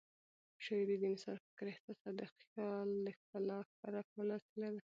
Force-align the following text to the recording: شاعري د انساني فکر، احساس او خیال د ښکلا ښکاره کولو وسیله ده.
شاعري 0.65 0.95
د 0.99 1.03
انساني 1.11 1.39
فکر، 1.45 1.65
احساس 1.69 1.87
او 1.91 1.99
خیال 2.01 2.15
د 3.05 3.09
ښکلا 3.19 3.57
ښکاره 3.69 4.01
کولو 4.11 4.33
وسیله 4.37 4.69
ده. 4.73 4.79